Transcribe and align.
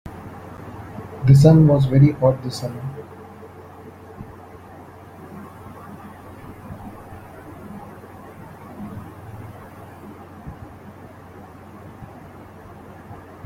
The 1.27 1.35
sun 1.35 1.67
was 1.67 1.85
very 1.85 2.13
hot 2.13 2.41
this 2.41 2.61
summer. 2.61 2.81